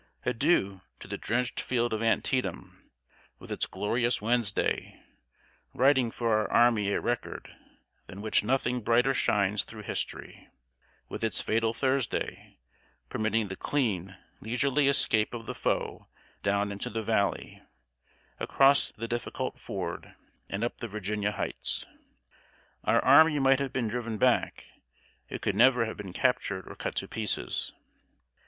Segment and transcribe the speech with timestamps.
[0.25, 2.89] Adieu to the drenched field of Antietam,
[3.37, 4.99] with its glorious Wednesday,
[5.75, 7.55] writing for our army a record
[8.07, 10.49] than which nothing brighter shines through history;
[11.07, 12.57] with its fatal Thursday,
[13.09, 16.07] permitting the clean, leisurely escape of the foe
[16.41, 17.61] down into the valley,
[18.39, 20.15] across the difficult ford,
[20.49, 21.85] and up the Virginia Hights!
[22.85, 24.65] Our army might have been driven back;
[25.29, 27.71] it could never have been captured or cut to pieces.